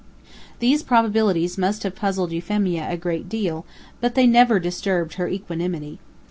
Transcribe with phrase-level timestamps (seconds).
[0.57, 3.67] These probabilities must have puzzled Euphemia a great deal,
[3.99, 5.99] but they never disturbed her equanimity.